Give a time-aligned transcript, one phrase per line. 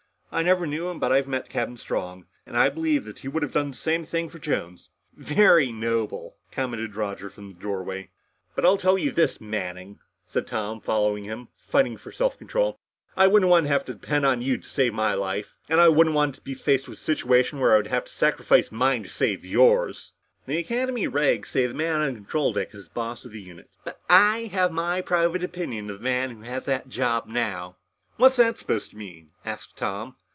[0.33, 0.97] I never knew him.
[0.97, 4.05] But I've met Captain Strong, and I believe that he would have done the same
[4.05, 8.11] thing for Jones." "Very noble," commented Roger from the doorway.
[8.55, 12.79] "But I'll tell you this, Manning," said Tom, following him, fighting for self control,
[13.17, 15.57] "I wouldn't want to have to depend on you to save my life.
[15.67, 18.11] And I wouldn't want to be faced with the situation where I would have to
[18.13, 20.13] sacrifice mine to save yours!"
[20.45, 20.45] Roger turned and glared at Tom.
[20.45, 21.07] "The Academy
[21.41, 23.69] regs say that the man on the control deck is the boss of the unit.
[23.83, 27.75] But I have my private opinion of the man who has that job now!"
[28.15, 30.15] "What's that supposed to mean?" asked Tom.